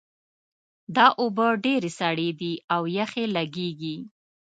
دا 0.95 1.07
اوبه 1.21 1.47
ډېرې 1.65 1.91
سړې 1.99 2.29
دي 2.39 2.53
او 2.75 2.81
یخې 2.97 3.25
لګیږي 3.35 3.97